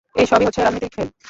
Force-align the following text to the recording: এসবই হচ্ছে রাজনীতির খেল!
এসবই 0.15 0.45
হচ্ছে 0.47 0.61
রাজনীতির 0.61 0.91
খেল! 0.95 1.07